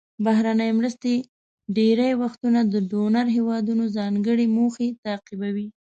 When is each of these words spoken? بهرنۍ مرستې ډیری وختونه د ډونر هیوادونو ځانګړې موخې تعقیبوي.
بهرنۍ 0.25 0.71
مرستې 0.79 1.13
ډیری 1.75 2.11
وختونه 2.21 2.59
د 2.73 2.75
ډونر 2.91 3.25
هیوادونو 3.35 3.83
ځانګړې 3.97 4.45
موخې 4.57 4.87
تعقیبوي. 5.05 5.67